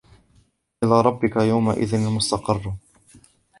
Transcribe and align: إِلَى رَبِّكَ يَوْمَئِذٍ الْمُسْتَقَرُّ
إِلَى 0.83 1.01
رَبِّكَ 1.01 1.35
يَوْمَئِذٍ 1.35 1.95
الْمُسْتَقَرُّ 1.95 2.73